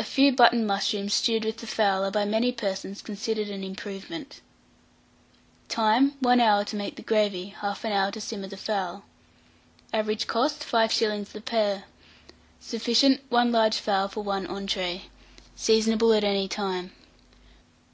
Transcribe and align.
A 0.00 0.02
few 0.02 0.32
button 0.32 0.66
mushrooms 0.66 1.14
stewed 1.14 1.44
with 1.44 1.58
the 1.58 1.68
fowl 1.68 2.02
are 2.02 2.10
by 2.10 2.24
many 2.24 2.50
persons 2.50 3.00
considered 3.00 3.48
an 3.48 3.62
improvement. 3.62 4.40
Time. 5.68 6.16
1 6.18 6.40
hour 6.40 6.64
to 6.64 6.74
make 6.74 6.96
the 6.96 7.02
gravy, 7.02 7.54
1/2 7.60 7.92
hour 7.92 8.10
to 8.10 8.20
simmer 8.20 8.48
the 8.48 8.56
fowl. 8.56 9.04
Average 9.92 10.26
cost, 10.26 10.66
5s. 10.68 11.26
the 11.30 11.40
pair. 11.40 11.84
Sufficient. 12.58 13.20
1 13.28 13.52
large 13.52 13.76
fowl 13.76 14.08
for 14.08 14.24
one 14.24 14.44
entrée. 14.48 15.02
Seasonable 15.54 16.12
at 16.14 16.24
any 16.24 16.48
time. 16.48 16.90